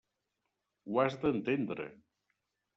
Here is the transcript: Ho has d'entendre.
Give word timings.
Ho 0.87 0.97
has 1.05 1.19
d'entendre. 1.27 1.89